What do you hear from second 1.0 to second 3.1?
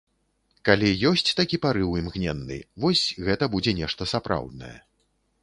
ёсць такі парыў, імгненны, вось